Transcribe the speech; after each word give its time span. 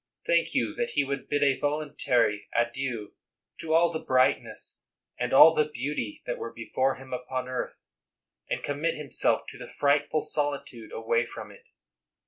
Think 0.25 0.55
you 0.55 0.73
that 0.77 0.93
he 0.95 1.03
would 1.03 1.29
bid 1.29 1.43
a 1.43 1.59
voluntary 1.59 2.47
adieu 2.55 3.13
to 3.59 3.75
all 3.75 3.91
the 3.91 3.99
brightness 3.99 4.81
and 5.19 5.31
all 5.31 5.53
the 5.53 5.69
beauty 5.69 6.23
that 6.25 6.39
were 6.39 6.51
before 6.51 6.95
him 6.95 7.13
upon 7.13 7.47
earth, 7.47 7.83
and 8.49 8.63
commit 8.63 8.95
himself 8.95 9.45
to 9.49 9.59
the 9.59 9.69
frightful 9.69 10.23
solitude 10.23 10.91
away 10.91 11.27
from 11.27 11.51
it? 11.51 11.65